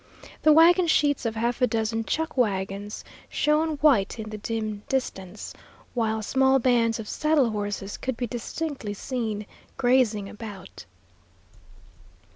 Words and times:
The 0.41 0.51
wagon 0.51 0.87
sheets 0.87 1.27
of 1.27 1.35
half 1.35 1.61
a 1.61 1.67
dozen 1.67 2.05
chuck 2.05 2.35
wagons 2.35 3.03
shone 3.29 3.75
white 3.81 4.17
in 4.17 4.31
the 4.31 4.39
dim 4.39 4.81
distance, 4.89 5.53
while 5.93 6.23
small 6.23 6.57
bands 6.57 6.97
of 6.99 7.07
saddle 7.07 7.51
horses 7.51 7.97
could 7.97 8.17
be 8.17 8.25
distinctly 8.25 8.95
seen 8.95 9.45
grazing 9.77 10.27
about. 10.27 10.85